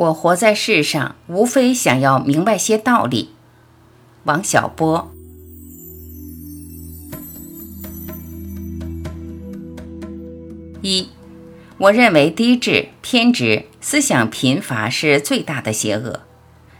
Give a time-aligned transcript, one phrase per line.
[0.00, 3.34] 我活在世上，无非想要明白些道理。
[4.24, 5.12] 王小波。
[10.80, 11.08] 一，
[11.76, 16.20] 我认为低智、偏执、思想贫乏是最大的邪恶。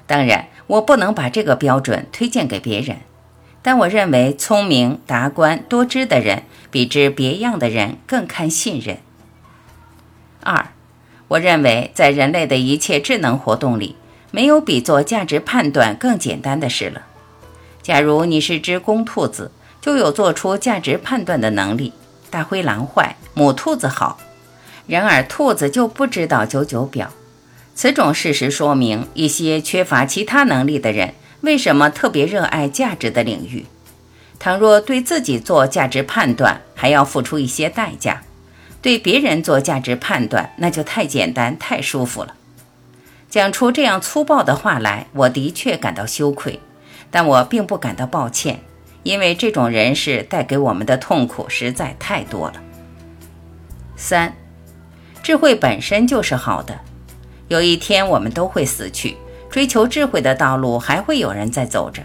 [0.06, 3.00] 当然，我不能把这个标准推荐给别人，
[3.60, 8.96] 但我认为聪明、达观、多知的人，比之别样的人更堪信任。
[10.40, 10.68] 二。
[11.30, 13.94] 我认为，在人类的一切智能活动里，
[14.32, 17.02] 没有比做价值判断更简单的事了。
[17.82, 21.92] 假如你是只公兔子，就有做出价值判断的能力。
[22.30, 24.18] 大灰狼坏，母兔子好。
[24.88, 27.12] 然而，兔子就不知道九九表。
[27.76, 33.66] 此种事实说明，一些缺乏其他能力的人为什么特别热爱价值的领域。
[34.40, 38.22] 倘若对自己做价值判断，还要付出一些代价。
[38.82, 42.34] 对别人做价值判断，那就太简单、太舒服了。
[43.28, 46.60] 讲出这样粗暴的话来，我的确感到羞愧，
[47.10, 48.60] 但我并不感到抱歉，
[49.02, 52.54] 因为这种人士带给我们的痛苦实在太多了。
[53.96, 54.34] 三，
[55.22, 56.80] 智慧本身就是好的。
[57.48, 59.16] 有一天我们都会死去，
[59.50, 62.02] 追求智慧的道路还会有人在走着。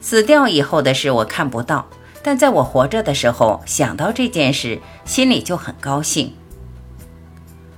[0.00, 1.88] 死掉以后的事我看不到。
[2.22, 6.32] 但在我活着的时候，想到这件事，心里就很高兴。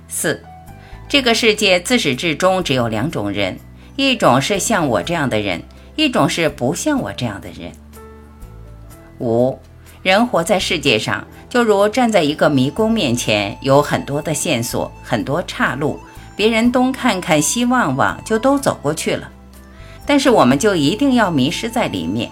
[0.07, 0.43] 四，
[1.09, 3.57] 这个世界自始至终只有两种人，
[3.95, 5.63] 一种是像我这样的人，
[5.95, 7.71] 一种是不像我这样的人。
[9.19, 9.57] 五，
[10.03, 15.99] 人活在世界上，就如站在一个迷宫面前，有很多的线索，很多岔路，
[16.35, 19.29] 别人东看看西望望，就都走过去了，
[20.05, 22.29] 但是我们就一定要迷失在里面。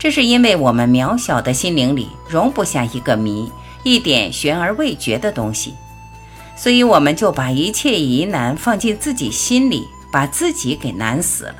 [0.00, 5.74] 这是因为我们渺小的心灵里容不下一个谜，一点悬而未决的东西，
[6.56, 11.56] 所以我们就把一切疑难放进自己心里，把自己给难死了。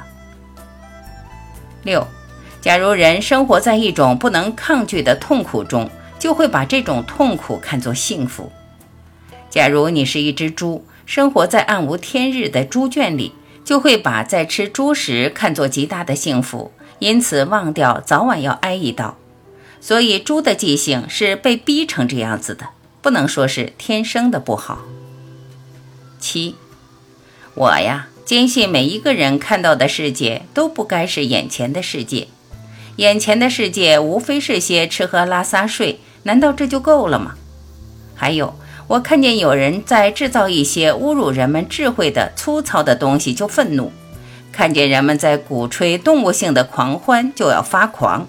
[1.82, 2.08] 六，
[2.62, 8.50] 假如人生活在一种不能抗拒的痛苦中，就会把这种痛苦看作幸福。
[9.50, 13.34] 假如你是一只猪，生活在暗无天日的猪圈里，
[13.66, 16.72] 就会把在吃猪食看作极大的幸福。
[17.00, 19.16] 因此，忘掉早晚要挨一刀，
[19.80, 22.66] 所以猪的记性是被逼成这样子的，
[23.02, 24.80] 不能说是天生的不好。
[26.20, 26.54] 七，
[27.54, 32.28] 我呀，坚信每一个人看到的世界都不该是眼前的世界，
[32.96, 37.36] 眼前的世界无非是些吃喝拉撒睡，难道这就够了吗？
[38.14, 38.54] 还有，
[38.88, 43.90] 我看见有人在制造一些侮辱人们智慧的粗糙的东西，就愤怒。
[44.52, 48.26] 看见人们在鼓吹动物性的狂欢，就要发狂。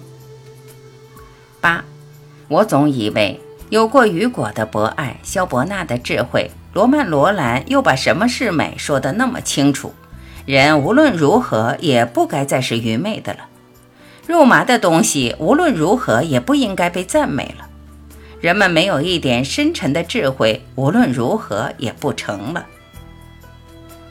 [1.60, 1.84] 八，
[2.48, 3.40] 我总以为
[3.70, 9.94] 有过雨果的博爱，萧伯纳的智慧，罗曼·罗兰又把什么是美说得那么清楚，
[10.46, 13.40] 人无论如何也不该再是愚昧的了。
[14.26, 17.68] 肉麻的东西无论如何也不应该被赞美了。
[18.40, 22.66] 人们没有一点深沉的智慧，无论如何也不成了。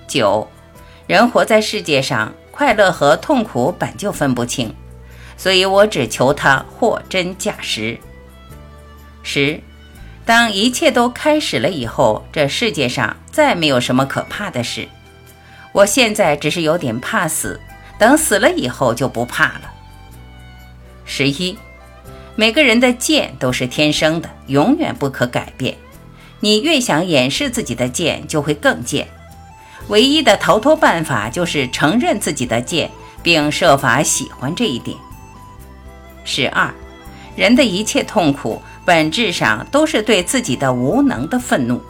[0.08, 0.48] 九。
[1.12, 4.74] 人活在世界上，快乐和痛苦本就分不清，
[5.36, 8.00] 所以我只求它货真价实。
[9.22, 9.60] 十，
[10.24, 14.88] 当一切都开始了以后，这世界上再没有什么可怕的事。
[15.74, 17.60] 我现在只是有点怕死，
[18.00, 19.64] 等死了以后就不怕了。
[21.04, 21.58] 十一，
[22.38, 25.76] 每个人的贱都是天生的，永远不可改变。
[26.40, 29.06] 你越想掩饰自己的贱，就会更贱。
[29.92, 32.90] 唯一的逃脱办法就是承认自己的贱，
[33.22, 34.98] 并设法喜欢这一点。
[36.24, 36.74] 十二，
[37.36, 41.82] 人的一切痛苦本质上都是对自己的无能的愤怒。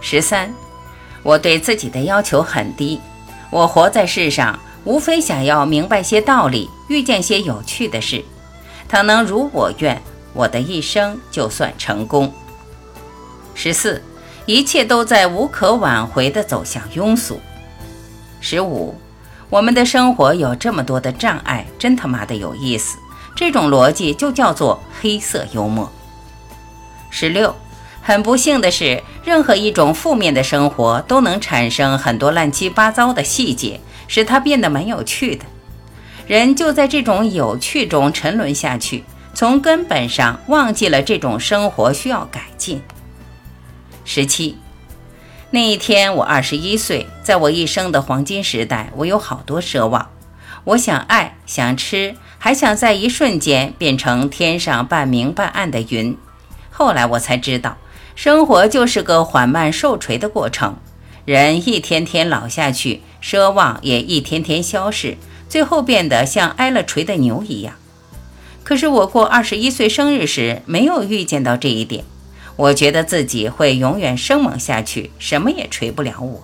[0.00, 0.54] 十三，
[1.24, 3.00] 我对自己的要求很低，
[3.50, 8.24] 我活在世上无非想要明白些道理，遇见些有趣的事。
[8.88, 10.00] 倘能如我愿，
[10.32, 12.32] 我的一生就算成功。
[13.52, 14.00] 十四。
[14.46, 17.40] 一切都在无可挽回地走向庸俗。
[18.40, 18.94] 十五，
[19.48, 22.98] 我们的生活有这么多的障碍，真他妈的有意思。
[23.34, 25.90] 这种逻辑就叫做黑色幽默。
[27.10, 27.56] 十六，
[28.02, 35.44] 很不幸的是，任何一种负面的生活都能产生很多乱七八糟的细节，使它变得蛮有趣的。
[36.26, 42.82] 人就在这种有趣中沉沦下去，从根本上忘记了这种生活需要改进。
[44.04, 44.58] 十七，
[45.50, 50.10] 那一天我二十一岁，在我一生的黄金时代，我有好多奢望。
[50.64, 56.16] 我想爱，想吃，还想在一瞬间变成天上半明半暗的云。
[56.70, 57.78] 后来我才知道，
[58.14, 60.76] 生活就是个缓慢受锤的过程。
[61.24, 65.16] 人一天天老下去，奢望也一天天消逝，
[65.48, 67.74] 最后变得像挨了锤的牛一样。
[68.62, 72.04] 可是我过二十一岁生日时，没有预见到这一点。
[72.56, 76.42] 我觉得自己会永远生猛下去，什么也锤不了我。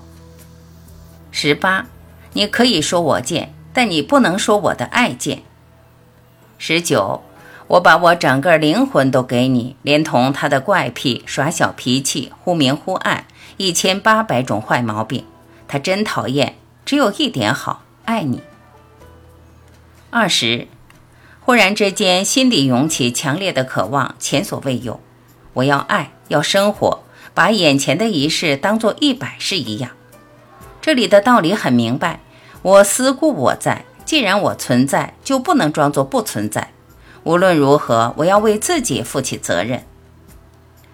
[1.31, 1.87] 十八，
[2.33, 5.43] 你可以说我贱，但你不能说我的爱贱。
[6.59, 7.23] 十九，
[7.69, 15.25] 我把我整个灵魂都给你，连同他的怪癖、耍小脾气、忽明忽暗、一千八百种坏毛病，
[15.69, 16.57] 他真讨厌。
[16.85, 18.43] 只有一点好，爱你。
[20.11, 20.67] 二十，
[21.39, 24.99] 忽然之间，心底涌起强烈的渴望，前所未有。
[25.55, 27.03] 我要爱，要生活，
[27.35, 29.91] 把眼前的一事当做一百事一样。
[30.81, 32.21] 这里的道理很明白。
[32.63, 36.73] 我思故我在，既然我存在，就不能装作不存在。
[37.25, 39.85] 无论如何，我要为自己负起责任。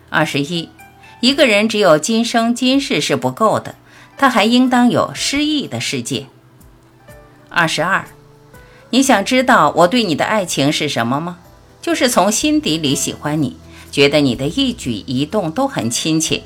[0.08, 0.70] 二十一，
[1.20, 3.74] 一个人只有今生今世是不够的，
[4.16, 6.26] 他还应当有诗意的世界。
[7.48, 8.06] 二十二，
[8.90, 11.38] 你想知道我对你的爱情是什么吗？
[11.82, 13.56] 就是从心底里喜欢你。
[13.96, 16.42] 觉得你的一举一动都很亲切，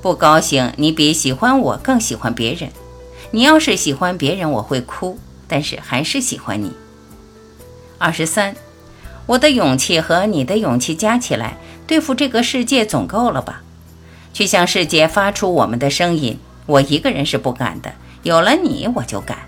[0.00, 2.70] 不高兴你比喜欢我更喜欢别人。
[3.30, 6.72] 你要是喜欢别人，我会哭，但是还是喜欢你。
[7.98, 8.56] 二十三，
[9.26, 13.60] 我的勇气和你的勇气加起来，对付这个世界总够了吧？
[14.32, 17.92] 去向世界发出我们的声音，我一个人是不敢的，
[18.22, 19.40] 有了你我就敢。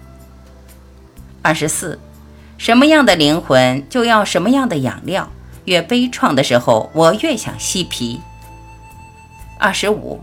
[1.41, 1.99] 二十四，
[2.59, 5.31] 什么样的灵魂就要什么样的养料。
[5.67, 8.21] 越悲怆的时候，我越想嬉皮。
[9.59, 10.21] 二十五，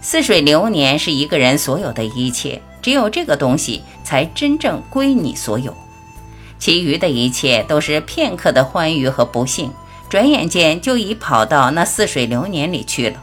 [0.00, 5.74] 似水流年是一个人所有的一切，只有这个东西才真正归你所有，
[6.58, 9.70] 其余的一切都是片刻的欢愉和不幸，
[10.08, 13.22] 转眼间就已跑到那似水流年里去了。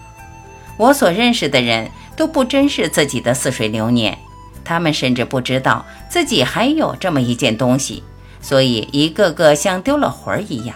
[0.78, 4.18] 我所认识的人都不珍视自己的似水流年，
[4.64, 8.04] 他们甚至不知道自己还有这么一件东西，
[8.42, 10.76] 所以一个个像丢了魂儿一样。